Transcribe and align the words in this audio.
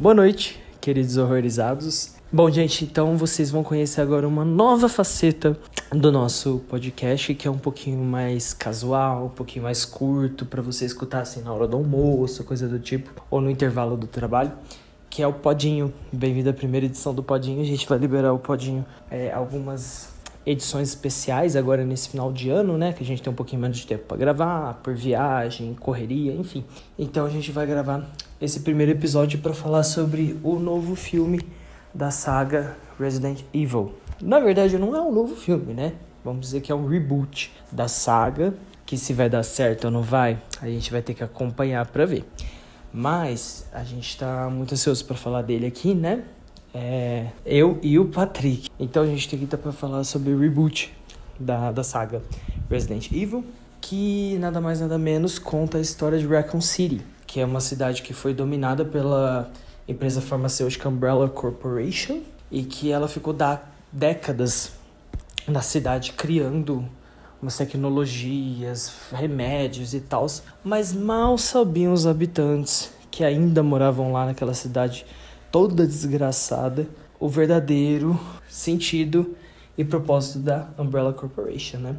Boa 0.00 0.14
noite, 0.14 0.62
queridos 0.80 1.16
horrorizados. 1.16 2.14
Bom, 2.30 2.48
gente, 2.48 2.84
então 2.84 3.16
vocês 3.16 3.50
vão 3.50 3.64
conhecer 3.64 4.00
agora 4.00 4.28
uma 4.28 4.44
nova 4.44 4.88
faceta 4.88 5.58
do 5.90 6.12
nosso 6.12 6.62
podcast, 6.68 7.34
que 7.34 7.48
é 7.48 7.50
um 7.50 7.58
pouquinho 7.58 7.98
mais 8.04 8.54
casual, 8.54 9.26
um 9.26 9.30
pouquinho 9.30 9.64
mais 9.64 9.84
curto, 9.84 10.46
para 10.46 10.62
você 10.62 10.84
escutar 10.84 11.22
assim 11.22 11.42
na 11.42 11.52
hora 11.52 11.66
do 11.66 11.76
almoço, 11.76 12.44
coisa 12.44 12.68
do 12.68 12.78
tipo, 12.78 13.10
ou 13.28 13.40
no 13.40 13.50
intervalo 13.50 13.96
do 13.96 14.06
trabalho, 14.06 14.52
que 15.10 15.20
é 15.20 15.26
o 15.26 15.32
Podinho. 15.32 15.92
Bem-vindo 16.12 16.48
à 16.48 16.52
primeira 16.52 16.86
edição 16.86 17.12
do 17.12 17.24
Podinho. 17.24 17.60
A 17.60 17.64
gente 17.64 17.84
vai 17.88 17.98
liberar 17.98 18.32
o 18.32 18.38
Podinho 18.38 18.86
é, 19.10 19.32
algumas 19.32 20.10
edições 20.50 20.88
especiais 20.88 21.54
agora 21.56 21.84
nesse 21.84 22.08
final 22.08 22.32
de 22.32 22.48
ano, 22.48 22.78
né? 22.78 22.94
Que 22.94 23.02
a 23.02 23.06
gente 23.06 23.20
tem 23.20 23.30
um 23.30 23.36
pouquinho 23.36 23.60
menos 23.60 23.76
de 23.76 23.86
tempo 23.86 24.04
para 24.04 24.16
gravar, 24.16 24.80
por 24.82 24.94
viagem, 24.94 25.74
correria, 25.74 26.32
enfim. 26.32 26.64
Então 26.98 27.26
a 27.26 27.28
gente 27.28 27.52
vai 27.52 27.66
gravar 27.66 28.08
esse 28.40 28.60
primeiro 28.60 28.92
episódio 28.92 29.38
para 29.40 29.52
falar 29.52 29.82
sobre 29.82 30.38
o 30.42 30.58
novo 30.58 30.96
filme 30.96 31.40
da 31.92 32.10
saga 32.10 32.76
Resident 32.98 33.42
Evil. 33.52 33.92
Na 34.22 34.40
verdade, 34.40 34.78
não 34.78 34.96
é 34.96 35.02
um 35.02 35.12
novo 35.12 35.36
filme, 35.36 35.74
né? 35.74 35.92
Vamos 36.24 36.40
dizer 36.40 36.62
que 36.62 36.72
é 36.72 36.74
um 36.74 36.86
reboot 36.86 37.52
da 37.70 37.86
saga, 37.86 38.54
que 38.86 38.96
se 38.96 39.12
vai 39.12 39.28
dar 39.28 39.42
certo 39.42 39.84
ou 39.84 39.90
não 39.90 40.02
vai, 40.02 40.38
a 40.62 40.66
gente 40.66 40.90
vai 40.90 41.02
ter 41.02 41.12
que 41.12 41.22
acompanhar 41.22 41.86
para 41.86 42.06
ver. 42.06 42.24
Mas 42.90 43.66
a 43.70 43.84
gente 43.84 44.16
tá 44.16 44.48
muito 44.50 44.72
ansioso 44.72 45.04
para 45.04 45.14
falar 45.14 45.42
dele 45.42 45.66
aqui, 45.66 45.94
né? 45.94 46.24
É, 46.80 47.26
eu 47.44 47.76
e 47.82 47.98
o 47.98 48.04
Patrick. 48.04 48.70
Então 48.78 49.02
a 49.02 49.06
gente 49.06 49.28
tem 49.28 49.36
que 49.36 49.46
estar 49.46 49.58
para 49.58 49.72
falar 49.72 50.04
sobre 50.04 50.32
o 50.32 50.38
reboot 50.38 50.94
da, 51.36 51.72
da 51.72 51.82
saga 51.82 52.22
Resident 52.70 53.10
Evil, 53.10 53.44
que 53.80 54.38
nada 54.38 54.60
mais 54.60 54.80
nada 54.80 54.96
menos 54.96 55.40
conta 55.40 55.78
a 55.78 55.80
história 55.80 56.16
de 56.16 56.24
Raccoon 56.24 56.60
City, 56.60 57.00
que 57.26 57.40
é 57.40 57.44
uma 57.44 57.58
cidade 57.58 58.02
que 58.02 58.14
foi 58.14 58.32
dominada 58.32 58.84
pela 58.84 59.50
empresa 59.88 60.20
farmacêutica 60.20 60.88
Umbrella 60.88 61.28
Corporation 61.28 62.20
e 62.48 62.62
que 62.62 62.92
ela 62.92 63.08
ficou 63.08 63.32
da, 63.32 63.60
décadas 63.90 64.70
na 65.48 65.62
cidade 65.62 66.12
criando 66.12 66.84
umas 67.42 67.56
tecnologias, 67.56 68.92
remédios 69.12 69.94
e 69.94 70.00
tal, 70.00 70.26
mas 70.62 70.92
mal 70.92 71.36
sabiam 71.38 71.92
os 71.92 72.06
habitantes 72.06 72.92
que 73.10 73.24
ainda 73.24 73.64
moravam 73.64 74.12
lá 74.12 74.26
naquela 74.26 74.54
cidade 74.54 75.04
toda 75.50 75.86
desgraçada 75.86 76.86
o 77.18 77.28
verdadeiro 77.28 78.18
sentido 78.48 79.34
e 79.76 79.84
propósito 79.84 80.38
da 80.38 80.68
Umbrella 80.78 81.12
Corporation, 81.12 81.78
né? 81.78 81.96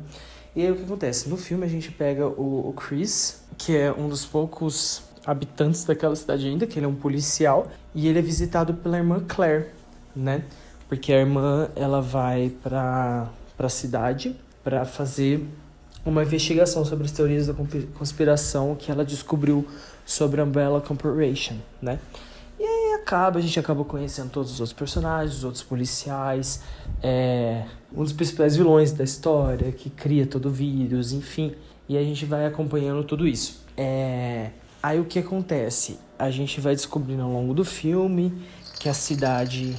E 0.55 0.61
aí 0.61 0.71
o 0.71 0.75
que 0.75 0.83
acontece? 0.83 1.29
No 1.29 1.37
filme 1.37 1.65
a 1.65 1.69
gente 1.69 1.91
pega 1.91 2.27
o, 2.27 2.69
o 2.69 2.73
Chris, 2.73 3.43
que 3.57 3.75
é 3.75 3.91
um 3.91 4.09
dos 4.09 4.25
poucos 4.25 5.03
habitantes 5.25 5.83
daquela 5.83 6.15
cidade 6.15 6.47
ainda, 6.47 6.65
que 6.65 6.79
ele 6.79 6.85
é 6.85 6.89
um 6.89 6.95
policial, 6.95 7.67
e 7.93 8.07
ele 8.07 8.19
é 8.19 8.21
visitado 8.21 8.73
pela 8.73 8.97
irmã 8.97 9.23
Claire, 9.27 9.67
né? 10.15 10.43
Porque 10.87 11.13
a 11.13 11.19
irmã 11.19 11.69
ela 11.75 12.01
vai 12.01 12.49
para 12.63 13.29
para 13.55 13.67
a 13.67 13.69
cidade 13.69 14.37
para 14.63 14.85
fazer 14.85 15.45
uma 16.05 16.23
investigação 16.23 16.85
sobre 16.85 17.03
as 17.03 17.11
teorias 17.11 17.47
da 17.47 17.53
conspiração 17.93 18.73
que 18.73 18.89
ela 18.89 19.03
descobriu 19.03 19.67
sobre 20.05 20.39
a 20.39 20.45
Umbrella 20.45 20.79
Corporation, 20.79 21.55
né? 21.81 21.99
Acaba, 23.09 23.39
a 23.39 23.41
gente 23.41 23.59
acaba 23.59 23.83
conhecendo 23.83 24.29
todos 24.29 24.51
os 24.51 24.59
outros 24.59 24.77
personagens, 24.77 25.37
os 25.37 25.43
outros 25.43 25.63
policiais, 25.63 26.61
é, 27.01 27.63
um 27.91 28.03
dos 28.03 28.13
principais 28.13 28.55
vilões 28.55 28.91
da 28.91 29.03
história, 29.03 29.71
que 29.71 29.89
cria 29.89 30.27
todo 30.27 30.45
o 30.45 30.51
vírus, 30.51 31.11
enfim. 31.11 31.55
E 31.87 31.97
a 31.97 32.03
gente 32.03 32.23
vai 32.23 32.45
acompanhando 32.45 33.03
tudo 33.03 33.27
isso. 33.27 33.65
É, 33.75 34.51
aí 34.83 34.99
o 34.99 35.05
que 35.05 35.17
acontece? 35.17 35.97
A 36.19 36.29
gente 36.29 36.61
vai 36.61 36.75
descobrindo 36.75 37.23
ao 37.23 37.31
longo 37.31 37.51
do 37.51 37.65
filme 37.65 38.31
que 38.79 38.87
a 38.87 38.93
cidade 38.93 39.75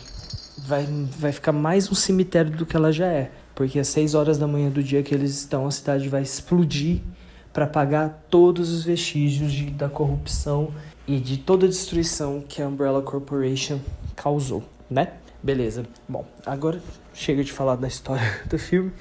vai, 0.67 0.85
vai 1.17 1.31
ficar 1.31 1.53
mais 1.53 1.89
um 1.89 1.95
cemitério 1.95 2.51
do 2.51 2.67
que 2.67 2.75
ela 2.75 2.91
já 2.91 3.07
é. 3.07 3.31
Porque 3.55 3.79
às 3.79 3.87
6 3.87 4.17
horas 4.17 4.39
da 4.39 4.49
manhã 4.49 4.71
do 4.71 4.83
dia 4.83 5.05
que 5.05 5.15
eles 5.15 5.39
estão, 5.39 5.69
a 5.69 5.71
cidade 5.71 6.09
vai 6.09 6.23
explodir 6.23 7.01
para 7.53 7.65
apagar 7.65 8.25
todos 8.29 8.73
os 8.73 8.83
vestígios 8.83 9.53
de, 9.53 9.67
da 9.67 9.89
corrupção 9.89 10.73
e 11.11 11.19
de 11.19 11.39
toda 11.39 11.67
a 11.67 11.69
destruição 11.69 12.41
que 12.41 12.63
a 12.63 12.69
Umbrella 12.69 13.03
Corporation 13.03 13.81
causou, 14.15 14.63
né? 14.89 15.15
Beleza. 15.43 15.85
Bom, 16.09 16.25
agora 16.47 16.81
chega 17.13 17.43
de 17.43 17.53
falar 17.53 17.75
da 17.75 17.89
história 17.89 18.23
do 18.49 18.57
filme. 18.57 18.93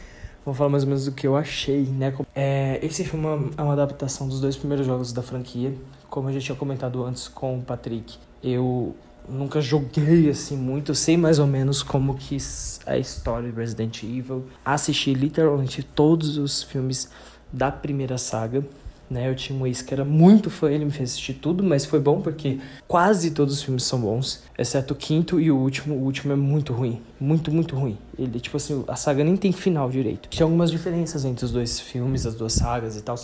Vou 0.43 0.55
falar 0.55 0.71
mais 0.71 0.81
ou 0.81 0.89
menos 0.89 1.05
do 1.05 1.11
que 1.11 1.27
eu 1.27 1.35
achei, 1.35 1.83
né? 1.83 2.11
É, 2.33 2.79
esse 2.81 3.03
filme 3.03 3.51
é 3.55 3.61
uma 3.61 3.73
adaptação 3.73 4.27
dos 4.27 4.41
dois 4.41 4.57
primeiros 4.57 4.87
jogos 4.87 5.13
da 5.13 5.21
franquia. 5.21 5.71
Como 6.09 6.29
eu 6.29 6.33
já 6.33 6.39
tinha 6.39 6.55
comentado 6.55 7.03
antes 7.03 7.27
com 7.27 7.59
o 7.59 7.61
Patrick, 7.61 8.17
eu 8.43 8.95
nunca 9.27 9.61
joguei 9.61 10.31
assim 10.31 10.57
muito, 10.57 10.89
eu 10.89 10.95
sei 10.95 11.15
mais 11.15 11.37
ou 11.37 11.45
menos 11.45 11.83
como 11.83 12.15
que 12.15 12.37
a 12.87 12.97
história 12.97 13.51
de 13.51 13.55
Resident 13.55 14.01
Evil. 14.01 14.47
Assisti 14.65 15.13
literalmente 15.13 15.83
todos 15.83 16.39
os 16.39 16.63
filmes 16.63 17.07
da 17.53 17.71
primeira 17.71 18.17
saga. 18.17 18.65
Né, 19.09 19.27
eu 19.27 19.35
tinha 19.35 19.57
um 19.57 19.65
ex 19.65 19.81
que 19.81 19.91
era 19.91 20.05
muito 20.05 20.51
fã, 20.51 20.69
ele 20.69 20.85
me 20.85 20.91
fez 20.91 21.09
assistir 21.09 21.33
tudo, 21.33 21.63
mas 21.63 21.83
foi 21.83 21.99
bom 21.99 22.21
porque 22.21 22.59
quase 22.87 23.31
todos 23.31 23.55
os 23.55 23.63
filmes 23.63 23.83
são 23.83 23.99
bons, 23.99 24.43
exceto 24.55 24.93
o 24.93 24.95
quinto 24.95 25.39
e 25.39 25.49
o 25.49 25.57
último. 25.57 25.95
O 25.95 26.03
último 26.03 26.31
é 26.31 26.35
muito 26.35 26.73
ruim, 26.73 27.01
muito, 27.19 27.51
muito 27.51 27.75
ruim. 27.75 27.97
Ele, 28.17 28.39
tipo 28.39 28.57
assim, 28.57 28.83
a 28.87 28.95
saga 28.95 29.23
nem 29.23 29.35
tem 29.35 29.51
final 29.51 29.89
direito. 29.89 30.29
Tinha 30.29 30.45
algumas 30.45 30.69
diferenças 30.69 31.25
entre 31.25 31.43
os 31.43 31.51
dois 31.51 31.79
filmes, 31.79 32.27
as 32.27 32.35
duas 32.35 32.53
sagas 32.53 32.95
e 32.95 33.01
tal. 33.01 33.15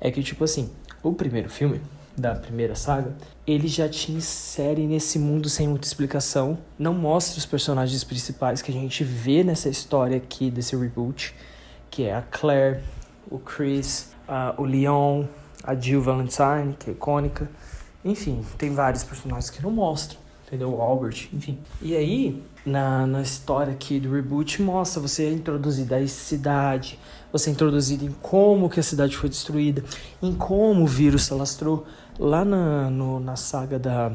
É 0.00 0.08
que, 0.08 0.22
tipo 0.22 0.44
assim, 0.44 0.70
o 1.02 1.12
primeiro 1.12 1.50
filme, 1.50 1.80
da 2.16 2.34
primeira 2.34 2.74
saga, 2.74 3.12
ele 3.46 3.66
já 3.66 3.88
te 3.88 4.12
insere 4.12 4.86
nesse 4.86 5.18
mundo 5.18 5.48
sem 5.48 5.66
muita 5.66 5.86
explicação, 5.86 6.56
não 6.78 6.94
mostra 6.94 7.38
os 7.38 7.46
personagens 7.46 8.04
principais 8.04 8.62
que 8.62 8.70
a 8.70 8.74
gente 8.74 9.02
vê 9.02 9.42
nessa 9.42 9.68
história 9.68 10.16
aqui 10.16 10.50
desse 10.50 10.76
reboot, 10.76 11.34
que 11.90 12.04
é 12.04 12.14
a 12.14 12.22
Claire, 12.22 12.80
o 13.30 13.38
Chris, 13.38 14.13
uh, 14.28 14.60
o 14.60 14.64
Leon, 14.64 15.24
a 15.62 15.74
Jill 15.74 16.02
Valentine, 16.02 16.74
que 16.78 16.90
é 16.90 16.92
icônica. 16.92 17.48
Enfim, 18.04 18.44
tem 18.58 18.72
vários 18.74 19.02
personagens 19.02 19.50
que 19.50 19.62
não 19.62 19.70
mostram, 19.70 20.18
entendeu? 20.46 20.74
O 20.74 20.80
Albert, 20.80 21.28
enfim. 21.32 21.58
E 21.80 21.96
aí, 21.96 22.42
na, 22.66 23.06
na 23.06 23.22
história 23.22 23.72
aqui 23.72 23.98
do 23.98 24.12
reboot, 24.12 24.60
mostra 24.60 25.00
você 25.00 25.24
é 25.24 25.32
introduzido 25.32 25.94
a 25.94 26.06
cidade, 26.06 26.98
você 27.32 27.50
é 27.50 27.52
introduzido 27.52 28.04
em 28.04 28.12
como 28.22 28.68
que 28.68 28.78
a 28.78 28.82
cidade 28.82 29.16
foi 29.16 29.28
destruída, 29.28 29.82
em 30.22 30.34
como 30.34 30.84
o 30.84 30.86
vírus 30.86 31.24
se 31.24 31.32
alastrou. 31.32 31.86
Lá 32.18 32.44
na, 32.44 32.90
no, 32.90 33.18
na 33.18 33.36
saga 33.36 33.78
da, 33.78 34.12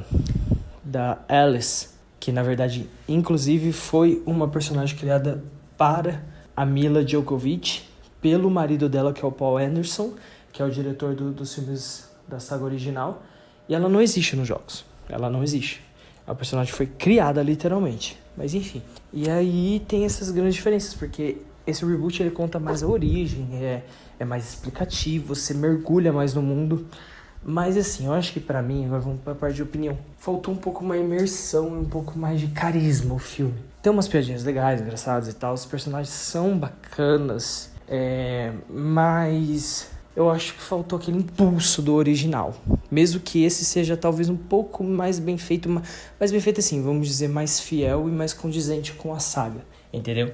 da 0.84 1.18
Alice, 1.28 1.90
que 2.20 2.32
na 2.32 2.44
verdade, 2.44 2.90
inclusive, 3.08 3.74
foi 3.74 4.22
uma 4.26 4.48
personagem 4.48 4.98
criada 4.98 5.44
para 5.78 6.24
a 6.56 6.66
Mila 6.66 7.04
Djokovic, 7.04 7.89
pelo 8.22 8.50
marido 8.50 8.90
dela, 8.90 9.14
que 9.14 9.24
é 9.24 9.28
o 9.28 9.32
Paul 9.32 9.58
Anderson, 9.58 10.14
que 10.52 10.62
é 10.62 10.66
o 10.66 10.70
diretor 10.70 11.16
do, 11.16 11.32
dos 11.32 11.54
filmes 11.54 12.10
da 12.28 12.40
saga 12.40 12.64
original. 12.64 13.24
E 13.68 13.76
ela 13.76 13.88
não 13.88 14.02
existe 14.02 14.36
nos 14.36 14.48
jogos. 14.48 14.86
Ela 15.08 15.30
não 15.30 15.44
existe. 15.44 15.82
A 16.26 16.36
personagem 16.36 16.74
foi 16.74 16.86
criada 16.86 17.42
literalmente. 17.42 18.20
Mas 18.36 18.54
enfim. 18.54 18.82
E 19.12 19.30
aí 19.30 19.84
tem 19.88 20.06
essas 20.06 20.32
grandes 20.32 20.56
diferenças, 20.56 20.94
porque 20.94 21.38
esse 21.66 21.86
reboot 21.86 22.22
ele 22.22 22.32
conta 22.32 22.60
mais 22.60 22.82
a 22.84 22.88
origem, 22.88 23.48
é, 23.54 23.84
é 24.20 24.26
mais 24.26 24.50
explicativo, 24.50 25.36
você 25.36 25.54
mergulha 25.54 26.12
mais 26.12 26.34
no 26.34 26.42
mundo. 26.42 26.88
Mas 27.44 27.78
assim, 27.78 28.06
eu 28.06 28.14
acho 28.14 28.34
que 28.34 28.40
para 28.40 28.62
mim, 28.62 28.86
agora 28.86 29.02
vamos 29.02 29.22
pra 29.22 29.34
parte 29.34 29.56
de 29.56 29.64
opinião, 29.64 29.98
faltou 30.18 30.54
um 30.54 30.58
pouco 30.58 30.84
uma 30.84 30.98
imersão 30.98 31.76
e 31.76 31.80
um 31.80 31.86
pouco 31.86 32.18
mais 32.18 32.40
de 32.40 32.48
carisma 32.48 33.16
o 33.16 33.20
filme. 33.20 33.56
Tem 33.82 33.92
umas 33.92 34.08
piadinhas 34.08 34.44
legais, 34.44 34.82
engraçadas 34.82 35.30
e 35.30 35.34
tal, 35.34 35.54
os 35.54 35.66
personagens 35.66 36.10
são 36.10 36.58
bacanas, 36.58 37.72
é, 37.90 38.54
mas 38.70 39.90
eu 40.16 40.30
acho 40.30 40.54
que 40.54 40.62
faltou 40.62 41.00
aquele 41.00 41.18
impulso 41.18 41.82
do 41.82 41.94
original. 41.96 42.56
Mesmo 42.92 43.20
que 43.20 43.44
esse 43.44 43.66
seja 43.66 43.98
talvez 43.98 44.30
um 44.30 44.38
pouco 44.38 44.84
mais 44.84 45.18
bem 45.18 45.38
feito, 45.38 45.70
mais 46.20 46.32
bem 46.32 46.40
feito 46.40 46.60
assim, 46.60 46.82
vamos 46.84 47.08
dizer, 47.08 47.28
mais 47.28 47.60
fiel 47.60 48.08
e 48.08 48.12
mais 48.12 48.34
condizente 48.34 48.94
com 48.94 49.14
a 49.14 49.20
saga, 49.20 49.66
entendeu? 49.92 50.32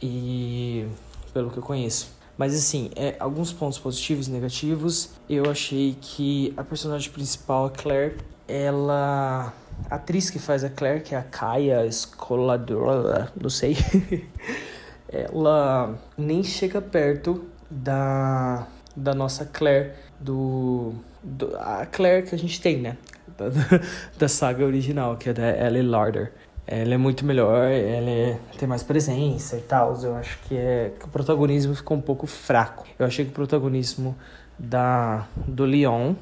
E 0.00 0.86
pelo 1.32 1.50
que 1.50 1.58
eu 1.58 1.62
conheço. 1.62 2.12
Mas 2.38 2.54
assim, 2.54 2.90
é, 2.96 3.16
alguns 3.20 3.52
pontos 3.52 3.78
positivos 3.78 4.28
e 4.28 4.30
negativos. 4.30 5.10
Eu 5.28 5.50
achei 5.50 5.96
que 6.00 6.52
a 6.56 6.64
personagem 6.64 7.10
principal, 7.10 7.66
a 7.66 7.70
Claire, 7.70 8.16
ela. 8.48 9.52
A 9.90 9.96
atriz 9.96 10.30
que 10.30 10.38
faz 10.38 10.62
a 10.62 10.70
Claire, 10.70 11.02
que 11.02 11.14
é 11.14 11.18
a 11.18 11.22
Kaya 11.22 11.90
Scoladora, 11.90 13.32
não 13.40 13.50
sei. 13.50 13.76
ela 15.14 15.94
nem 16.16 16.42
chega 16.42 16.80
perto 16.80 17.44
da, 17.70 18.66
da 18.96 19.14
nossa 19.14 19.44
Claire, 19.44 19.92
do, 20.20 20.94
do. 21.22 21.56
A 21.56 21.86
Claire 21.86 22.26
que 22.26 22.34
a 22.34 22.38
gente 22.38 22.60
tem, 22.60 22.80
né? 22.80 22.96
Da, 23.36 23.46
da 24.18 24.28
saga 24.28 24.64
original, 24.64 25.16
que 25.16 25.28
é 25.28 25.32
da 25.32 25.66
Ellie 25.66 25.82
Larder 25.82 26.32
ela 26.66 26.94
é 26.94 26.96
muito 26.96 27.26
melhor, 27.26 27.66
ela 27.66 28.10
é, 28.10 28.38
tem 28.58 28.66
mais 28.66 28.82
presença 28.82 29.56
e 29.56 29.60
tal. 29.60 29.94
Eu 30.02 30.16
acho 30.16 30.38
que, 30.48 30.56
é, 30.56 30.92
que 30.98 31.04
o 31.04 31.08
protagonismo 31.08 31.74
ficou 31.74 31.96
um 31.96 32.00
pouco 32.00 32.26
fraco. 32.26 32.86
Eu 32.98 33.06
achei 33.06 33.24
que 33.24 33.30
o 33.30 33.34
protagonismo 33.34 34.16
da, 34.58 35.26
do 35.46 35.64
Leon 35.64 36.14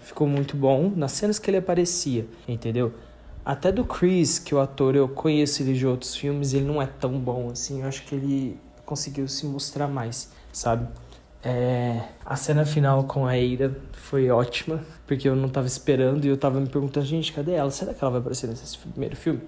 ficou 0.00 0.26
muito 0.26 0.56
bom 0.56 0.92
nas 0.94 1.12
cenas 1.12 1.38
que 1.38 1.50
ele 1.50 1.58
aparecia, 1.58 2.26
entendeu? 2.48 2.92
Até 3.46 3.70
do 3.70 3.84
Chris, 3.84 4.40
que 4.40 4.52
o 4.52 4.58
ator 4.58 4.96
eu 4.96 5.08
conheço 5.08 5.62
ele 5.62 5.72
de 5.72 5.86
outros 5.86 6.16
filmes, 6.16 6.52
ele 6.52 6.64
não 6.64 6.82
é 6.82 6.86
tão 6.86 7.16
bom 7.16 7.48
assim. 7.48 7.82
Eu 7.82 7.86
acho 7.86 8.02
que 8.04 8.12
ele 8.12 8.58
conseguiu 8.84 9.28
se 9.28 9.46
mostrar 9.46 9.86
mais, 9.86 10.32
sabe? 10.52 10.88
É, 11.44 12.02
a 12.24 12.34
cena 12.34 12.66
final 12.66 13.04
com 13.04 13.24
a 13.24 13.38
Eira 13.38 13.80
foi 13.92 14.28
ótima, 14.30 14.84
porque 15.06 15.28
eu 15.28 15.36
não 15.36 15.48
tava 15.48 15.68
esperando 15.68 16.24
e 16.24 16.28
eu 16.28 16.36
tava 16.36 16.58
me 16.58 16.68
perguntando, 16.68 17.06
gente, 17.06 17.32
cadê 17.32 17.52
ela? 17.52 17.70
Será 17.70 17.94
que 17.94 18.02
ela 18.02 18.10
vai 18.10 18.20
aparecer 18.20 18.48
nesse 18.48 18.76
primeiro 18.78 19.14
filme? 19.14 19.40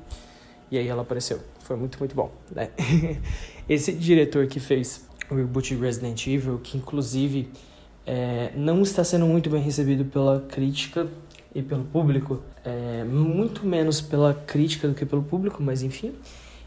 E 0.71 0.79
aí 0.79 0.87
ela 0.87 1.03
apareceu. 1.03 1.41
Foi 1.59 1.75
muito, 1.75 1.99
muito 1.99 2.15
bom, 2.15 2.31
né? 2.55 2.71
Esse 3.69 3.93
diretor 3.93 4.47
que 4.47 4.61
fez 4.61 5.09
o 5.29 5.35
reboot 5.35 5.75
de 5.75 5.81
Resident 5.83 6.25
Evil, 6.25 6.61
que 6.63 6.79
inclusive 6.79 7.51
é, 8.07 8.53
não 8.55 8.81
está 8.81 9.03
sendo 9.03 9.27
muito 9.27 9.51
bem 9.51 9.61
recebido 9.61 10.05
pela 10.05 10.41
crítica 10.43 11.09
e 11.59 11.63
pelo 11.63 11.85
público, 11.85 12.43
é, 12.65 13.05
muito 13.05 13.67
menos 13.67 14.01
pela 14.01 14.33
crítica 14.35 14.87
do 14.89 14.95
que 14.95 15.05
pelo 15.05 15.23
público, 15.23 15.63
mas 15.63 15.83
enfim. 15.83 16.13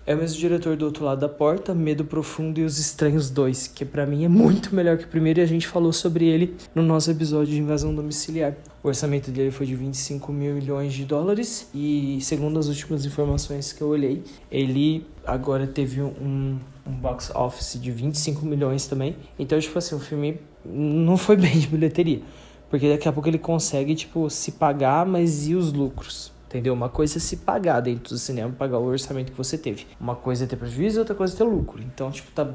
É 0.05 0.15
o 0.15 0.17
mesmo 0.17 0.39
diretor 0.39 0.75
do 0.75 0.85
Outro 0.85 1.05
Lado 1.05 1.21
da 1.21 1.29
Porta, 1.29 1.75
Medo 1.75 2.03
Profundo 2.03 2.59
e 2.59 2.63
Os 2.63 2.79
Estranhos 2.79 3.29
2, 3.29 3.67
que 3.67 3.85
para 3.85 4.03
mim 4.03 4.25
é 4.25 4.27
muito 4.27 4.73
melhor 4.75 4.97
que 4.97 5.05
o 5.05 5.07
primeiro 5.07 5.39
e 5.39 5.43
a 5.43 5.45
gente 5.45 5.67
falou 5.67 5.93
sobre 5.93 6.25
ele 6.25 6.55
no 6.73 6.81
nosso 6.81 7.11
episódio 7.11 7.53
de 7.53 7.59
Invasão 7.59 7.93
Domiciliar. 7.93 8.55
O 8.83 8.87
orçamento 8.87 9.29
dele 9.29 9.51
foi 9.51 9.67
de 9.67 9.75
25 9.75 10.31
mil 10.33 10.55
milhões 10.55 10.91
de 10.91 11.05
dólares 11.05 11.69
e, 11.71 12.17
segundo 12.21 12.57
as 12.57 12.67
últimas 12.67 13.05
informações 13.05 13.71
que 13.71 13.81
eu 13.81 13.89
olhei, 13.89 14.23
ele 14.51 15.05
agora 15.23 15.67
teve 15.67 16.01
um, 16.01 16.57
um 16.85 16.91
box 16.91 17.31
office 17.35 17.79
de 17.79 17.91
25 17.91 18.43
milhões 18.43 18.87
também. 18.87 19.15
Então, 19.37 19.59
tipo 19.59 19.77
assim, 19.77 19.93
o 19.93 19.99
filme 19.99 20.39
não 20.65 21.15
foi 21.15 21.35
bem 21.37 21.59
de 21.59 21.67
bilheteria. 21.67 22.21
Porque 22.71 22.89
daqui 22.89 23.07
a 23.07 23.11
pouco 23.11 23.27
ele 23.27 23.37
consegue, 23.37 23.93
tipo, 23.93 24.29
se 24.29 24.53
pagar, 24.53 25.05
mas 25.05 25.45
e 25.47 25.53
os 25.53 25.73
lucros? 25.73 26.31
Entendeu? 26.47 26.73
Uma 26.73 26.87
coisa 26.89 27.17
é 27.17 27.19
se 27.19 27.37
pagar 27.37 27.81
dentro 27.81 28.13
do 28.13 28.17
cinema, 28.17 28.53
pagar 28.57 28.79
o 28.79 28.85
orçamento 28.85 29.31
que 29.31 29.37
você 29.37 29.57
teve. 29.57 29.85
Uma 29.99 30.15
coisa 30.15 30.45
é 30.45 30.47
ter 30.47 30.55
prejuízo, 30.55 30.99
outra 30.99 31.13
coisa 31.13 31.33
é 31.33 31.37
ter 31.37 31.43
lucro. 31.43 31.81
Então, 31.83 32.09
tipo, 32.09 32.31
tá 32.31 32.49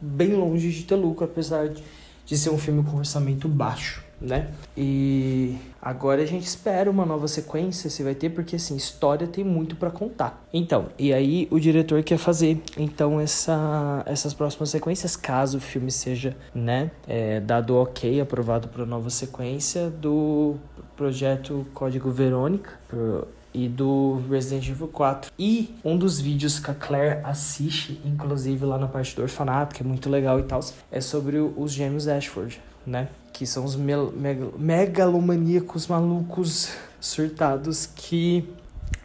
bem 0.00 0.34
longe 0.34 0.70
de 0.70 0.84
ter 0.84 0.94
lucro, 0.94 1.24
apesar 1.24 1.68
de, 1.68 1.82
de 2.26 2.36
ser 2.36 2.50
um 2.50 2.58
filme 2.58 2.82
com 2.82 2.98
orçamento 2.98 3.48
baixo, 3.48 4.04
né? 4.20 4.50
E 4.76 5.56
agora 5.80 6.22
a 6.22 6.26
gente 6.26 6.44
espera 6.44 6.90
uma 6.90 7.06
nova 7.06 7.28
sequência, 7.28 7.88
se 7.88 8.02
vai 8.02 8.14
ter, 8.14 8.30
porque 8.30 8.56
assim, 8.56 8.74
história 8.74 9.26
tem 9.26 9.44
muito 9.44 9.76
para 9.76 9.90
contar. 9.90 10.44
Então, 10.52 10.86
e 10.98 11.14
aí 11.14 11.46
o 11.50 11.60
diretor 11.60 12.02
quer 12.02 12.18
fazer, 12.18 12.60
então, 12.76 13.20
essa, 13.20 14.02
essas 14.06 14.34
próximas 14.34 14.70
sequências, 14.70 15.14
caso 15.14 15.58
o 15.58 15.60
filme 15.60 15.90
seja, 15.90 16.36
né, 16.52 16.90
é, 17.06 17.40
dado 17.40 17.76
ok, 17.76 18.20
aprovado 18.20 18.68
para 18.68 18.84
nova 18.84 19.08
sequência 19.08 19.88
do 19.88 20.56
projeto 20.96 21.64
Código 21.72 22.10
Verônica, 22.10 22.70
pro, 22.88 23.28
e 23.56 23.68
do 23.68 24.22
Resident 24.30 24.68
Evil 24.68 24.88
4. 24.88 25.32
E 25.38 25.74
um 25.82 25.96
dos 25.96 26.20
vídeos 26.20 26.58
que 26.60 26.70
a 26.70 26.74
Claire 26.74 27.20
assiste, 27.24 27.98
inclusive 28.04 28.66
lá 28.66 28.76
na 28.76 28.86
parte 28.86 29.16
do 29.16 29.22
orfanato, 29.22 29.74
que 29.74 29.82
é 29.82 29.86
muito 29.86 30.10
legal 30.10 30.38
e 30.38 30.42
tal, 30.42 30.60
é 30.92 31.00
sobre 31.00 31.38
os 31.38 31.72
gêmeos 31.72 32.06
Ashford, 32.06 32.60
né? 32.86 33.08
Que 33.32 33.46
são 33.46 33.64
os 33.64 33.74
megalomaníacos 34.58 35.86
malucos 35.86 36.74
surtados 37.00 37.86
que 37.86 38.46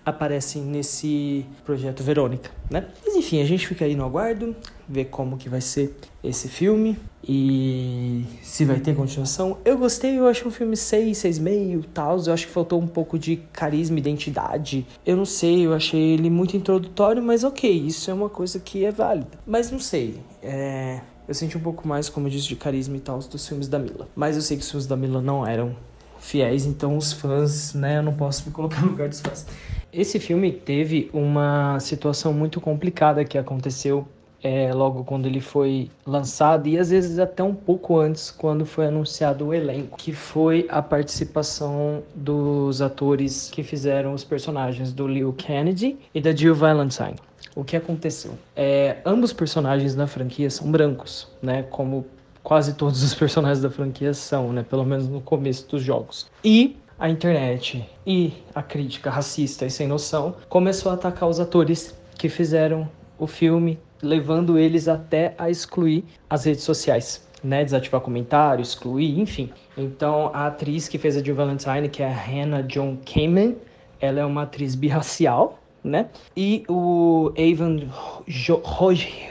aparecem 0.06 0.64
nesse 0.64 1.46
projeto 1.64 2.04
Verônica, 2.04 2.50
né? 2.70 2.88
Mas 3.06 3.16
enfim, 3.16 3.42
a 3.42 3.46
gente 3.46 3.66
fica 3.68 3.86
aí 3.86 3.96
no 3.96 4.04
aguardo, 4.04 4.54
ver 4.92 5.06
como 5.06 5.38
que 5.38 5.50
vai 5.50 5.62
ser 5.62 5.96
esse 6.24 6.48
filme 6.48 6.98
e 7.28 8.26
se 8.42 8.66
vai 8.66 8.80
ter 8.80 8.96
continuação. 8.96 9.58
Eu 9.64 9.78
gostei, 9.78 10.18
eu 10.18 10.28
acho 10.28 10.48
um 10.48 10.52
filme 10.52 10.76
6, 10.76 11.18
6,5 11.18 11.86
tal. 11.94 12.20
Eu 12.26 12.34
acho 12.34 12.48
que 12.48 12.54
faltou 12.54 12.80
um 12.80 12.88
pouco 12.88 13.18
de 13.18 13.38
carisma, 13.54 13.98
identidade. 13.98 14.86
Eu 15.06 15.16
não 15.16 15.26
sei, 15.26 15.66
eu 15.66 15.74
achei 15.74 16.14
ele 16.14 16.30
muito 16.30 16.58
introdutório, 16.58 17.22
mas 17.22 17.44
ok, 17.44 17.72
isso 17.72 18.10
é 18.10 18.14
uma 18.14 18.30
coisa 18.30 18.60
que 18.60 18.86
é 18.86 18.92
válida. 18.92 19.40
Mas 19.46 19.72
não 19.72 19.80
sei, 19.80 20.20
é... 20.42 21.02
Eu 21.28 21.36
senti 21.36 21.58
um 21.58 21.62
pouco 21.62 21.88
mais, 21.88 22.10
como 22.10 22.28
eu 22.28 22.32
disse, 22.32 22.48
de 22.48 22.58
carisma 22.58 22.98
e 22.98 23.00
tal 23.00 23.20
dos 23.20 23.48
filmes 23.48 23.70
da 23.70 23.80
Mila. 23.80 24.10
Mas 24.14 24.36
eu 24.36 24.42
sei 24.42 24.58
que 24.58 24.64
os 24.64 24.70
filmes 24.70 24.86
da 24.86 24.98
Mila 24.98 25.22
não 25.22 25.48
eram 25.48 25.74
fiéis, 26.20 26.66
então 26.66 26.98
os 26.98 27.14
fãs, 27.14 27.74
né, 27.74 28.00
eu 28.00 28.04
não 28.04 28.14
posso 28.14 28.46
me 28.46 28.52
colocar 28.52 28.82
no 28.82 28.90
lugar 28.90 29.08
dos 29.08 29.22
fãs. 29.22 29.46
Esse 29.94 30.20
filme 30.20 30.52
teve 30.52 31.10
uma 31.14 31.80
situação 31.80 32.34
muito 32.34 32.62
complicada 32.62 33.26
que 33.26 33.38
aconteceu 33.38 34.08
é, 34.44 34.74
logo 34.74 35.04
quando 35.04 35.26
ele 35.26 35.40
foi 35.40 35.90
lançado 36.06 36.68
e 36.68 36.78
às 36.78 36.90
vezes 36.90 37.20
até 37.20 37.44
um 37.44 37.54
pouco 37.54 38.00
antes 38.00 38.32
quando 38.32 38.66
foi 38.66 38.88
anunciado 38.88 39.48
o 39.48 39.54
elenco, 39.54 39.98
que 39.98 40.12
foi 40.12 40.66
a 40.70 40.82
participação 40.82 42.04
dos 42.16 42.82
atores 42.82 43.50
que 43.52 43.64
fizeram 43.64 44.14
os 44.14 44.24
personagens 44.24 44.92
do 44.92 45.06
Leo 45.06 45.34
Kennedy 45.34 45.98
e 46.14 46.22
da 46.22 46.36
Jill 46.36 46.56
Valentine. 46.56 47.16
O 47.56 47.64
que 47.64 47.76
aconteceu? 47.76 48.34
É, 48.56 48.98
ambos 49.06 49.34
personagens 49.34 49.94
da 49.94 50.08
franquia 50.08 50.50
são 50.50 50.72
brancos, 50.72 51.28
né? 51.42 51.64
Como 51.64 52.06
quase 52.42 52.74
todos 52.74 53.04
os 53.04 53.14
personagens 53.14 53.62
da 53.62 53.70
franquia 53.70 54.14
são, 54.14 54.54
né? 54.54 54.64
Pelo 54.64 54.86
menos 54.86 55.08
no 55.08 55.20
começo 55.20 55.68
dos 55.68 55.84
jogos. 55.84 56.28
E 56.44 56.78
a 56.98 57.10
internet 57.10 57.86
e 58.06 58.34
a 58.56 58.62
crítica 58.64 59.10
racista 59.10 59.66
e 59.66 59.72
sem 59.72 59.88
noção 59.88 60.36
começou 60.48 60.92
a 60.92 60.96
atacar 60.96 61.28
os 61.28 61.40
atores 61.40 61.96
que 62.18 62.30
fizeram 62.30 62.88
o 63.18 63.28
filme, 63.28 63.80
levando 64.02 64.58
eles 64.58 64.88
até 64.88 65.34
a 65.38 65.50
excluir 65.50 66.04
as 66.30 66.46
redes 66.46 66.64
sociais. 66.64 67.30
Né, 67.44 67.64
desativar 67.64 68.02
comentários, 68.02 68.70
excluir, 68.70 69.20
enfim. 69.20 69.50
Então, 69.76 70.30
a 70.32 70.46
atriz 70.46 70.88
que 70.88 71.00
fez 71.00 71.18
a 71.18 71.24
Jill 71.24 71.34
Valentine, 71.34 71.90
que 71.90 72.04
é 72.04 72.06
a 72.06 72.14
Hannah 72.14 72.62
John 72.62 73.00
Kamen, 73.04 73.58
ela 74.00 74.20
é 74.20 74.26
uma 74.26 74.44
atriz 74.44 74.76
birracial, 74.76 75.58
né? 75.84 76.10
E 76.38 76.64
o 76.68 77.32
Evan 77.36 77.80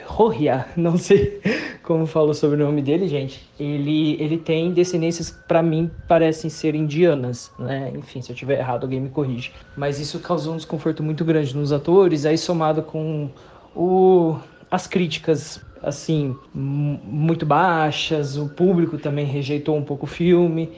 Roja, 0.05 0.65
não 0.75 0.97
sei 0.97 1.39
como 1.83 2.05
falo 2.05 2.33
sobre 2.33 2.61
o 2.61 2.65
nome 2.65 2.81
dele, 2.81 3.07
gente. 3.07 3.47
Ele, 3.59 4.21
ele 4.21 4.37
tem 4.37 4.71
descendências, 4.71 5.31
para 5.31 5.63
mim, 5.63 5.89
parecem 6.07 6.49
ser 6.49 6.75
indianas, 6.75 7.51
né? 7.57 7.91
Enfim, 7.95 8.21
se 8.21 8.31
eu 8.31 8.35
tiver 8.35 8.59
errado, 8.59 8.83
alguém 8.83 8.99
me 8.99 9.09
corrige. 9.09 9.51
Mas 9.75 9.99
isso 9.99 10.19
causou 10.19 10.53
um 10.53 10.57
desconforto 10.57 11.01
muito 11.01 11.23
grande 11.23 11.55
nos 11.55 11.71
atores, 11.71 12.25
aí 12.25 12.37
somado 12.37 12.81
com 12.83 13.29
o, 13.75 14.37
as 14.71 14.87
críticas 14.87 15.61
assim 15.83 16.35
muito 16.53 17.45
baixas, 17.45 18.37
o 18.37 18.47
público 18.47 18.97
também 18.97 19.25
rejeitou 19.25 19.75
um 19.75 19.83
pouco 19.83 20.05
o 20.05 20.09
filme. 20.09 20.71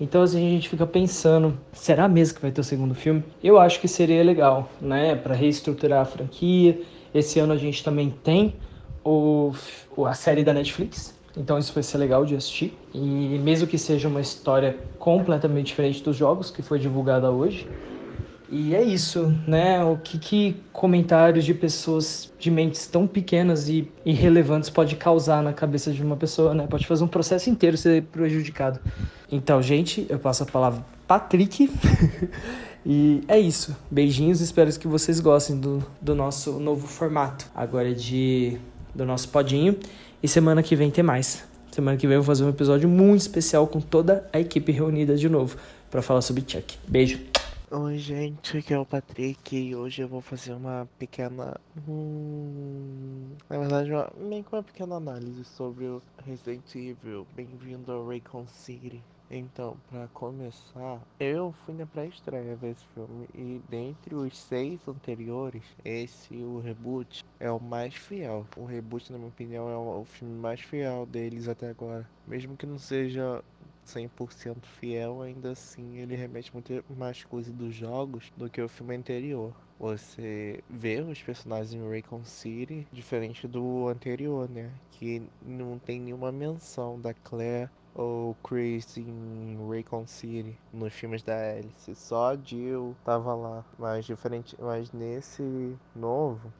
Então 0.00 0.22
assim, 0.22 0.46
a 0.46 0.50
gente 0.50 0.68
fica 0.68 0.86
pensando, 0.86 1.58
será 1.72 2.08
mesmo 2.08 2.36
que 2.36 2.42
vai 2.42 2.52
ter 2.52 2.60
o 2.60 2.64
segundo 2.64 2.94
filme? 2.94 3.24
Eu 3.42 3.58
acho 3.58 3.80
que 3.80 3.88
seria 3.88 4.22
legal, 4.22 4.70
né, 4.80 5.16
para 5.16 5.34
reestruturar 5.34 6.02
a 6.02 6.04
franquia. 6.04 6.80
Esse 7.12 7.40
ano 7.40 7.52
a 7.52 7.56
gente 7.56 7.82
também 7.82 8.10
tem 8.22 8.54
o, 9.04 9.52
a 10.06 10.14
série 10.14 10.44
da 10.44 10.54
Netflix, 10.54 11.18
então 11.36 11.58
isso 11.58 11.72
vai 11.74 11.82
ser 11.82 11.98
legal 11.98 12.24
de 12.24 12.36
assistir. 12.36 12.78
E 12.94 13.38
mesmo 13.42 13.66
que 13.66 13.76
seja 13.76 14.08
uma 14.08 14.20
história 14.20 14.78
completamente 14.98 15.66
diferente 15.66 16.02
dos 16.02 16.16
jogos 16.16 16.50
que 16.50 16.62
foi 16.62 16.78
divulgada 16.78 17.30
hoje. 17.30 17.66
E 18.50 18.74
é 18.74 18.82
isso, 18.82 19.32
né? 19.46 19.82
O 19.84 19.96
que, 19.96 20.18
que 20.18 20.56
comentários 20.72 21.44
de 21.44 21.54
pessoas 21.54 22.32
de 22.36 22.50
mentes 22.50 22.86
tão 22.88 23.06
pequenas 23.06 23.68
e 23.68 23.88
irrelevantes 24.04 24.68
pode 24.68 24.96
causar 24.96 25.40
na 25.40 25.52
cabeça 25.52 25.92
de 25.92 26.02
uma 26.02 26.16
pessoa, 26.16 26.52
né? 26.52 26.66
Pode 26.66 26.84
fazer 26.84 27.04
um 27.04 27.08
processo 27.08 27.48
inteiro 27.48 27.76
ser 27.76 28.02
prejudicado. 28.04 28.80
Então, 29.30 29.62
gente, 29.62 30.04
eu 30.08 30.18
passo 30.18 30.42
a 30.42 30.46
palavra 30.46 30.84
Patrick. 31.06 31.70
e 32.84 33.22
é 33.28 33.38
isso. 33.38 33.76
Beijinhos, 33.88 34.40
espero 34.40 34.76
que 34.76 34.88
vocês 34.88 35.20
gostem 35.20 35.56
do, 35.56 35.84
do 36.00 36.16
nosso 36.16 36.58
novo 36.58 36.88
formato. 36.88 37.46
Agora 37.54 37.90
é 37.90 37.94
de 37.94 38.58
do 38.92 39.04
nosso 39.04 39.28
podinho. 39.28 39.76
E 40.20 40.26
semana 40.26 40.60
que 40.60 40.74
vem 40.74 40.90
tem 40.90 41.04
mais. 41.04 41.44
Semana 41.70 41.96
que 41.96 42.04
vem 42.04 42.16
eu 42.16 42.22
vou 42.22 42.26
fazer 42.26 42.42
um 42.42 42.48
episódio 42.48 42.88
muito 42.88 43.20
especial 43.20 43.68
com 43.68 43.80
toda 43.80 44.28
a 44.32 44.40
equipe 44.40 44.72
reunida 44.72 45.16
de 45.16 45.28
novo 45.28 45.56
para 45.88 46.02
falar 46.02 46.20
sobre 46.20 46.42
Chuck. 46.44 46.76
Beijo. 46.88 47.29
Oi, 47.72 47.98
gente, 47.98 48.58
aqui 48.58 48.74
é 48.74 48.78
o 48.80 48.84
Patrick 48.84 49.56
e 49.56 49.76
hoje 49.76 50.02
eu 50.02 50.08
vou 50.08 50.20
fazer 50.20 50.52
uma 50.54 50.88
pequena. 50.98 51.56
Hum, 51.86 53.36
na 53.48 53.58
verdade, 53.58 53.92
uma, 53.92 54.10
meio 54.16 54.42
que 54.42 54.52
uma 54.52 54.62
pequena 54.64 54.96
análise 54.96 55.44
sobre 55.44 55.84
o 55.84 56.02
Resident 56.26 56.74
Evil. 56.74 57.24
Bem-vindo 57.32 57.92
ao 57.92 58.08
Raycon 58.08 58.44
City. 58.48 59.00
Então, 59.30 59.76
para 59.88 60.08
começar, 60.08 61.00
eu 61.20 61.54
fui 61.64 61.72
na 61.72 61.86
pré-estreia 61.86 62.56
ver 62.56 62.72
esse 62.72 62.84
filme 62.86 63.28
e 63.32 63.62
dentre 63.68 64.16
os 64.16 64.36
seis 64.36 64.80
anteriores, 64.88 65.62
esse, 65.84 66.34
o 66.34 66.58
reboot, 66.58 67.22
é 67.38 67.48
o 67.48 67.60
mais 67.60 67.94
fiel. 67.94 68.44
O 68.56 68.64
reboot, 68.64 69.12
na 69.12 69.18
minha 69.18 69.30
opinião, 69.30 69.70
é 69.70 69.76
o 69.76 70.04
filme 70.04 70.34
mais 70.34 70.60
fiel 70.60 71.06
deles 71.06 71.46
até 71.46 71.70
agora. 71.70 72.04
Mesmo 72.26 72.56
que 72.56 72.66
não 72.66 72.78
seja 72.78 73.40
100% 73.86 74.64
fiel, 74.64 75.22
ainda 75.22 75.52
assim 75.52 75.98
ele 75.98 76.14
remete 76.14 76.52
muito 76.52 76.84
mais 76.96 77.24
coisa 77.24 77.52
dos 77.52 77.74
jogos 77.74 78.32
do 78.36 78.48
que 78.48 78.60
o 78.60 78.68
filme 78.68 78.96
anterior. 78.96 79.54
Você 79.78 80.62
vê 80.68 81.00
os 81.00 81.22
personagens 81.22 81.72
em 81.72 81.88
Raycon 81.88 82.24
City 82.24 82.86
diferente 82.92 83.48
do 83.48 83.88
anterior, 83.88 84.48
né? 84.48 84.70
Que 84.90 85.22
não 85.42 85.78
tem 85.78 85.98
nenhuma 86.00 86.30
menção 86.30 87.00
da 87.00 87.14
Claire 87.14 87.70
o 87.94 88.34
Chris 88.42 88.96
em 88.96 89.58
Raycon 89.68 90.06
City, 90.06 90.56
nos 90.72 90.92
filmes 90.92 91.22
da 91.22 91.34
Alice. 91.34 91.94
Só 91.94 92.32
a 92.32 92.36
Jill 92.36 92.96
tava 93.04 93.34
lá. 93.34 93.64
Mas 93.78 94.04
diferente. 94.04 94.56
Mas 94.60 94.92
nesse 94.92 95.76
novo, 95.94 96.52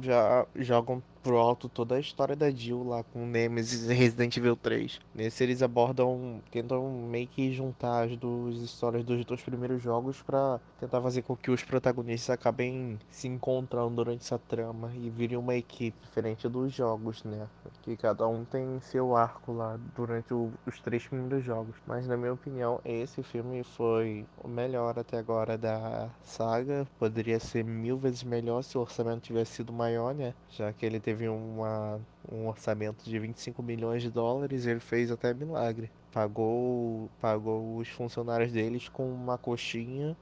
já 0.00 0.46
jogam 0.56 1.02
pro 1.22 1.38
alto 1.38 1.68
toda 1.68 1.96
a 1.96 2.00
história 2.00 2.36
da 2.36 2.50
Jill 2.50 2.82
lá 2.82 3.02
com 3.02 3.26
Nemesis 3.26 3.88
e 3.88 3.94
Resident 3.94 4.36
Evil 4.36 4.56
3. 4.56 5.00
Nesse 5.14 5.42
eles 5.42 5.62
abordam, 5.62 6.40
tentam 6.50 6.90
meio 6.90 7.26
que 7.26 7.52
juntar 7.52 8.04
as 8.04 8.16
duas 8.16 8.56
histórias 8.56 9.04
dos 9.04 9.24
dois 9.24 9.42
primeiros 9.42 9.82
jogos 9.82 10.22
para 10.22 10.60
tentar 10.78 11.00
fazer 11.00 11.22
com 11.22 11.36
que 11.36 11.50
os 11.50 11.62
protagonistas 11.62 12.30
acabem 12.30 12.98
se 13.10 13.28
encontrando 13.28 13.96
durante 13.96 14.20
essa 14.20 14.38
trama 14.38 14.92
e 14.94 15.10
virem 15.10 15.36
uma 15.36 15.54
equipe 15.54 15.96
diferente 16.02 16.48
dos 16.48 16.72
jogos, 16.72 17.24
né? 17.24 17.48
Que 17.82 17.96
cada 17.96 18.26
um 18.26 18.44
tem 18.44 18.80
seu 18.80 19.16
arco 19.16 19.52
lá 19.52 19.78
durante 19.96 20.32
o, 20.32 20.52
os 20.66 20.80
três 20.80 21.06
primeiros 21.06 21.44
jogos. 21.44 21.74
Mas 21.86 22.06
na 22.06 22.16
minha 22.16 22.32
opinião, 22.32 22.80
esse 22.84 23.22
filme 23.22 23.62
foi 23.62 24.26
o 24.42 24.48
melhor 24.48 24.98
até 24.98 25.18
agora 25.18 25.56
da 25.56 26.08
saga. 26.22 26.86
Poderia 26.98 27.40
ser 27.40 27.64
mil 27.64 27.98
vezes 27.98 28.22
melhor 28.22 28.62
se 28.62 28.78
o 28.78 28.80
orçamento 28.80 29.22
tivesse 29.22 29.52
sido 29.52 29.72
maior, 29.72 30.14
né? 30.14 30.34
Já 30.50 30.72
que 30.72 30.86
ele 30.86 31.00
teve 31.08 31.26
uma, 31.26 31.98
um 32.30 32.48
orçamento 32.48 33.02
de 33.02 33.18
25 33.18 33.62
milhões 33.62 34.02
de 34.02 34.10
dólares 34.10 34.66
e 34.66 34.70
ele 34.70 34.80
fez 34.80 35.10
até 35.10 35.32
milagre. 35.32 35.90
Pagou, 36.12 37.08
pagou 37.18 37.78
os 37.78 37.88
funcionários 37.88 38.52
deles 38.52 38.90
com 38.90 39.10
uma 39.10 39.38
coxinha 39.38 40.14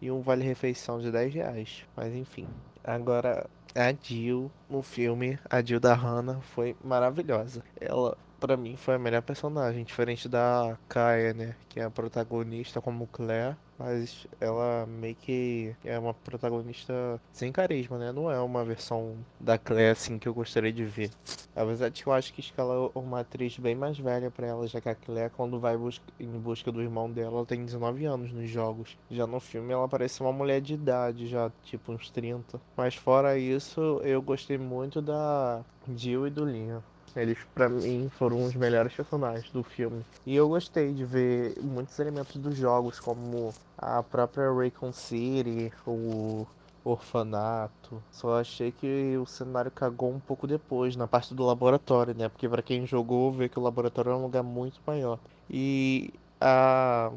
e 0.00 0.10
um 0.10 0.20
vale-refeição 0.20 1.00
de 1.00 1.12
10 1.12 1.34
reais. 1.34 1.84
Mas 1.96 2.12
enfim. 2.12 2.48
Agora, 2.82 3.48
a 3.72 3.94
Jill 4.02 4.50
no 4.68 4.82
filme, 4.82 5.38
a 5.48 5.62
Jill 5.62 5.78
da 5.78 5.94
Hannah, 5.94 6.40
foi 6.40 6.76
maravilhosa. 6.82 7.62
Ela, 7.80 8.18
pra 8.40 8.56
mim, 8.56 8.74
foi 8.74 8.96
a 8.96 8.98
melhor 8.98 9.22
personagem, 9.22 9.84
diferente 9.84 10.28
da 10.28 10.76
Kaya, 10.88 11.32
né? 11.32 11.54
Que 11.68 11.78
é 11.78 11.84
a 11.84 11.90
protagonista 11.90 12.80
como 12.80 13.06
Claire. 13.06 13.56
Mas 13.82 14.28
ela 14.40 14.86
meio 14.86 15.16
que 15.16 15.74
é 15.84 15.98
uma 15.98 16.14
protagonista 16.14 17.20
sem 17.32 17.50
carisma, 17.50 17.98
né? 17.98 18.12
Não 18.12 18.30
é 18.30 18.40
uma 18.40 18.64
versão 18.64 19.16
da 19.40 19.58
Claire 19.58 19.90
assim 19.90 20.20
que 20.20 20.28
eu 20.28 20.34
gostaria 20.34 20.72
de 20.72 20.84
ver. 20.84 21.10
Apesar 21.54 21.88
de 21.88 22.00
que 22.00 22.08
eu 22.08 22.12
acho 22.12 22.32
que 22.32 22.40
escala 22.40 22.90
uma 22.94 23.20
atriz 23.20 23.58
bem 23.58 23.74
mais 23.74 23.98
velha 23.98 24.30
para 24.30 24.46
ela, 24.46 24.68
já 24.68 24.80
que 24.80 24.88
a 24.88 24.94
Claire, 24.94 25.32
quando 25.36 25.58
vai 25.58 25.76
busca, 25.76 26.04
em 26.20 26.28
busca 26.28 26.70
do 26.70 26.80
irmão 26.80 27.10
dela, 27.10 27.38
ela 27.38 27.46
tem 27.46 27.64
19 27.64 28.04
anos 28.04 28.32
nos 28.32 28.48
jogos. 28.48 28.96
Já 29.10 29.26
no 29.26 29.40
filme 29.40 29.72
ela 29.72 29.88
parece 29.88 30.20
uma 30.20 30.32
mulher 30.32 30.60
de 30.60 30.74
idade, 30.74 31.26
já 31.26 31.50
tipo 31.64 31.90
uns 31.92 32.08
30. 32.08 32.60
Mas 32.76 32.94
fora 32.94 33.36
isso, 33.36 34.00
eu 34.04 34.22
gostei 34.22 34.58
muito 34.58 35.02
da 35.02 35.64
Jill 35.96 36.28
e 36.28 36.30
do 36.30 36.44
Liam. 36.44 36.82
Eles, 37.14 37.38
pra 37.54 37.68
mim, 37.68 38.10
foram 38.18 38.44
os 38.44 38.54
melhores 38.54 38.94
personagens 38.94 39.50
do 39.50 39.62
filme. 39.62 40.02
E 40.24 40.34
eu 40.34 40.48
gostei 40.48 40.92
de 40.92 41.04
ver 41.04 41.54
muitos 41.60 41.98
elementos 41.98 42.36
dos 42.36 42.56
jogos, 42.56 42.98
como 42.98 43.54
a 43.76 44.02
própria 44.02 44.50
Raycon 44.50 44.92
City, 44.92 45.72
o 45.86 46.46
orfanato. 46.84 48.02
Só 48.10 48.40
achei 48.40 48.72
que 48.72 49.16
o 49.16 49.26
cenário 49.26 49.70
cagou 49.70 50.10
um 50.10 50.20
pouco 50.20 50.46
depois, 50.46 50.96
na 50.96 51.06
parte 51.06 51.34
do 51.34 51.44
laboratório, 51.44 52.14
né? 52.14 52.28
Porque 52.28 52.48
para 52.48 52.62
quem 52.62 52.86
jogou, 52.86 53.30
vê 53.32 53.48
que 53.48 53.58
o 53.58 53.62
laboratório 53.62 54.12
é 54.12 54.16
um 54.16 54.22
lugar 54.22 54.42
muito 54.42 54.80
maior. 54.86 55.18
E 55.50 56.12
a 56.40 57.12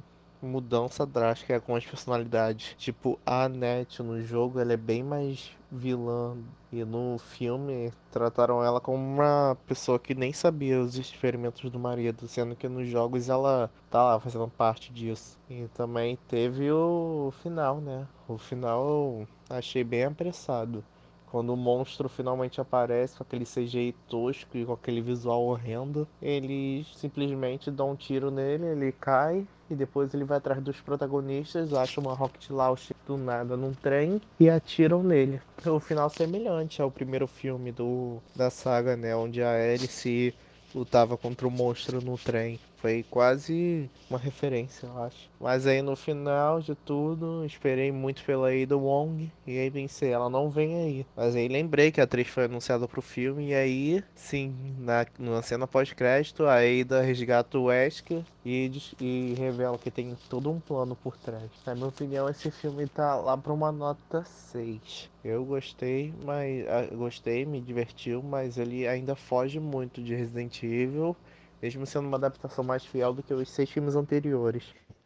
mudança 0.45 1.05
drástica 1.05 1.59
com 1.59 1.75
as 1.75 1.85
personalidades. 1.85 2.75
Tipo, 2.77 3.19
a 3.25 3.49
Net 3.49 4.01
no 4.01 4.21
jogo, 4.21 4.59
ela 4.59 4.73
é 4.73 4.77
bem 4.77 5.03
mais 5.03 5.51
vilã. 5.71 6.37
E 6.71 6.83
no 6.83 7.17
filme 7.17 7.91
trataram 8.11 8.63
ela 8.63 8.81
como 8.81 8.97
uma 8.97 9.57
pessoa 9.65 9.99
que 9.99 10.13
nem 10.13 10.33
sabia 10.33 10.79
os 10.79 10.97
experimentos 10.97 11.69
do 11.69 11.79
marido, 11.79 12.27
sendo 12.27 12.55
que 12.55 12.67
nos 12.67 12.87
jogos 12.87 13.29
ela 13.29 13.69
tá 13.89 14.03
lá 14.03 14.19
fazendo 14.19 14.47
parte 14.47 14.91
disso. 14.91 15.37
E 15.49 15.67
também 15.73 16.17
teve 16.27 16.71
o 16.71 17.33
final, 17.41 17.79
né? 17.79 18.07
O 18.27 18.37
final 18.37 18.85
eu 18.87 19.27
achei 19.49 19.83
bem 19.83 20.05
apressado. 20.05 20.83
Quando 21.31 21.53
o 21.53 21.57
monstro 21.57 22.07
finalmente 22.07 22.61
aparece 22.61 23.17
com 23.17 23.23
aquele 23.23 23.45
CGI 23.45 23.93
tosco 24.07 24.57
e 24.57 24.65
com 24.65 24.73
aquele 24.73 25.01
visual 25.01 25.43
horrendo, 25.43 26.07
eles 26.21 26.87
simplesmente 26.95 27.69
dão 27.69 27.91
um 27.91 27.95
tiro 27.95 28.31
nele, 28.31 28.65
ele 28.67 28.91
cai 28.93 29.45
e 29.69 29.75
depois 29.75 30.13
ele 30.13 30.23
vai 30.23 30.37
atrás 30.37 30.61
dos 30.61 30.79
protagonistas, 30.81 31.73
acha 31.73 31.99
uma 31.99 32.13
Rocket 32.13 32.49
Launch 32.49 32.93
do 33.05 33.17
nada 33.17 33.57
num 33.57 33.73
trem 33.73 34.21
e 34.39 34.49
atiram 34.49 35.03
nele. 35.03 35.41
O 35.65 35.79
final 35.79 36.09
semelhante 36.11 36.79
ao 36.79 36.91
primeiro 36.91 37.25
filme 37.25 37.71
do, 37.71 38.21
da 38.35 38.51
saga, 38.51 38.95
né? 38.95 39.15
Onde 39.15 39.41
a 39.41 39.51
Alice 39.53 40.33
lutava 40.75 41.17
contra 41.17 41.47
o 41.47 41.51
monstro 41.51 42.01
no 42.01 42.17
trem. 42.17 42.59
Foi 42.85 43.03
quase 43.09 43.89
uma 44.07 44.19
referência, 44.19 44.85
eu 44.85 45.01
acho. 45.01 45.27
Mas 45.39 45.65
aí 45.65 45.81
no 45.81 45.95
final 45.95 46.61
de 46.61 46.75
tudo, 46.75 47.43
esperei 47.43 47.91
muito 47.91 48.23
pela 48.23 48.49
Ada 48.51 48.77
Wong 48.77 49.31
e 49.47 49.57
aí 49.57 49.71
pensei, 49.71 50.11
ela 50.11 50.29
não 50.29 50.51
vem 50.51 50.75
aí. 50.75 51.05
Mas 51.15 51.35
aí 51.35 51.47
lembrei 51.47 51.91
que 51.91 51.99
a 51.99 52.03
atriz 52.03 52.27
foi 52.27 52.45
anunciada 52.45 52.87
pro 52.87 53.01
filme 53.01 53.47
e 53.47 53.55
aí, 53.55 54.03
sim, 54.13 54.53
na, 54.77 55.03
na 55.17 55.41
cena 55.41 55.65
pós-crédito, 55.65 56.45
a 56.45 56.57
Ada 56.57 57.01
resgata 57.01 57.57
o 57.57 57.63
Wesker 57.63 58.21
e, 58.45 58.71
e 59.01 59.33
revela 59.35 59.79
que 59.79 59.89
tem 59.89 60.15
todo 60.29 60.51
um 60.51 60.59
plano 60.59 60.95
por 60.95 61.17
trás. 61.17 61.49
Na 61.65 61.73
minha 61.73 61.87
opinião, 61.87 62.29
esse 62.29 62.51
filme 62.51 62.87
tá 62.87 63.15
lá 63.15 63.35
pra 63.35 63.51
uma 63.51 63.71
nota 63.71 64.23
6. 64.23 65.09
Eu 65.23 65.43
gostei, 65.43 66.13
mas 66.23 66.63
gostei, 66.91 67.47
me 67.47 67.59
divertiu, 67.59 68.21
mas 68.21 68.59
ele 68.59 68.87
ainda 68.87 69.15
foge 69.15 69.59
muito 69.59 70.03
de 70.03 70.13
Resident 70.13 70.61
Evil 70.61 71.17
mesmo 71.65 71.83
sendo 71.87 72.07
uma 72.07 72.17
adaptação 72.17 72.63
mais 72.63 72.85
fiel 72.85 73.11
do 73.11 73.23
que 73.23 73.33
os 73.33 73.49
seis 73.49 73.67
filmes 73.71 73.95
anteriores. 73.95 74.63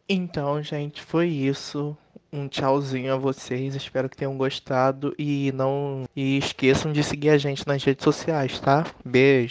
Então, 0.09 0.61
gente, 0.61 1.01
foi 1.01 1.27
isso. 1.27 1.95
Um 2.33 2.49
tchauzinho 2.49 3.13
a 3.13 3.17
vocês. 3.17 3.75
Espero 3.75 4.09
que 4.09 4.17
tenham 4.17 4.35
gostado 4.35 5.15
e 5.17 5.53
não 5.53 6.03
e 6.13 6.37
esqueçam 6.37 6.91
de 6.91 7.01
seguir 7.01 7.29
a 7.29 7.37
gente 7.37 7.65
nas 7.65 7.81
redes 7.81 8.03
sociais, 8.03 8.59
tá? 8.59 8.85
Beijo. 9.05 9.47